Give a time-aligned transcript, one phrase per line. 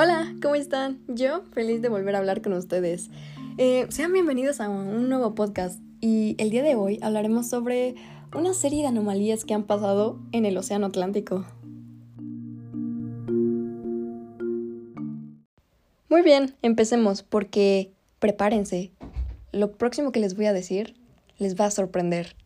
[0.00, 1.00] Hola, ¿cómo están?
[1.08, 3.10] Yo feliz de volver a hablar con ustedes.
[3.56, 7.96] Eh, sean bienvenidos a un nuevo podcast y el día de hoy hablaremos sobre
[8.32, 11.44] una serie de anomalías que han pasado en el Océano Atlántico.
[16.08, 17.90] Muy bien, empecemos porque
[18.20, 18.92] prepárense.
[19.50, 20.94] Lo próximo que les voy a decir
[21.38, 22.36] les va a sorprender.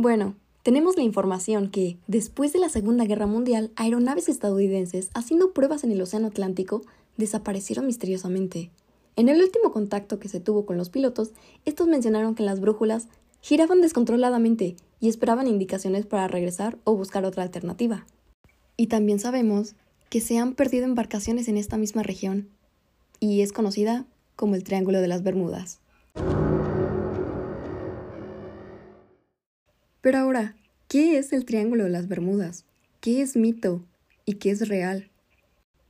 [0.00, 5.84] Bueno, tenemos la información que, después de la Segunda Guerra Mundial, aeronaves estadounidenses haciendo pruebas
[5.84, 6.80] en el Océano Atlántico
[7.18, 8.70] desaparecieron misteriosamente.
[9.16, 11.32] En el último contacto que se tuvo con los pilotos,
[11.66, 13.08] estos mencionaron que las brújulas
[13.42, 18.06] giraban descontroladamente y esperaban indicaciones para regresar o buscar otra alternativa.
[18.78, 19.74] Y también sabemos
[20.08, 22.48] que se han perdido embarcaciones en esta misma región,
[23.18, 25.78] y es conocida como el Triángulo de las Bermudas.
[30.00, 30.56] Pero ahora,
[30.88, 32.64] ¿qué es el Triángulo de las Bermudas?
[33.00, 33.84] ¿Qué es mito?
[34.24, 35.10] ¿Y qué es real?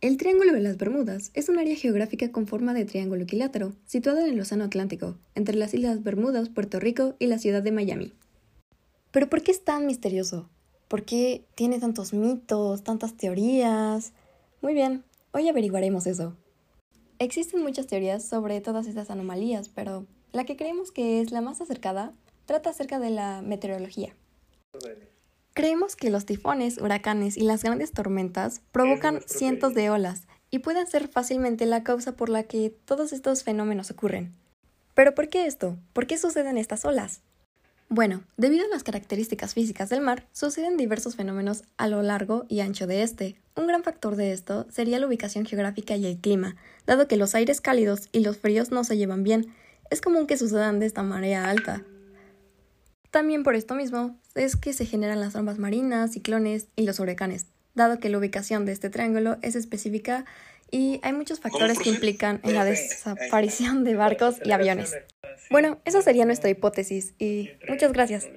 [0.00, 4.24] El Triángulo de las Bermudas es un área geográfica con forma de triángulo equilátero, situada
[4.24, 8.12] en el Océano Atlántico, entre las Islas Bermudas, Puerto Rico y la ciudad de Miami.
[9.10, 10.48] Pero ¿por qué es tan misterioso?
[10.86, 14.12] ¿Por qué tiene tantos mitos, tantas teorías?
[14.62, 16.36] Muy bien, hoy averiguaremos eso.
[17.18, 21.60] Existen muchas teorías sobre todas estas anomalías, pero la que creemos que es la más
[21.60, 22.12] acercada
[22.46, 24.14] trata acerca de la meteorología.
[25.52, 30.86] Creemos que los tifones, huracanes y las grandes tormentas provocan cientos de olas y pueden
[30.86, 34.34] ser fácilmente la causa por la que todos estos fenómenos ocurren.
[34.94, 35.76] Pero ¿por qué esto?
[35.92, 37.22] ¿Por qué suceden estas olas?
[37.88, 42.60] Bueno, debido a las características físicas del mar, suceden diversos fenómenos a lo largo y
[42.60, 43.36] ancho de este.
[43.54, 47.34] Un gran factor de esto sería la ubicación geográfica y el clima, dado que los
[47.34, 49.54] aires cálidos y los fríos no se llevan bien.
[49.88, 51.84] Es común que sucedan de esta marea alta,
[53.16, 57.46] también por esto mismo es que se generan las trombas marinas, ciclones y los huracanes,
[57.74, 60.26] dado que la ubicación de este triángulo es específica
[60.70, 64.94] y hay muchos factores que implican en la desaparición de barcos y aviones.
[65.50, 68.28] Bueno, esa sería nuestra hipótesis y muchas gracias.